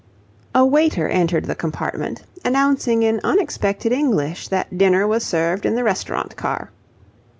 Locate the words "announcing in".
2.43-3.21